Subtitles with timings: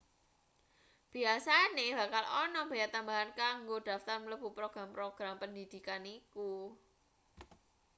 [1.13, 6.51] biasane bakal ana bea tambahan kanggo daftar mlebu program-program pendhidhikan iku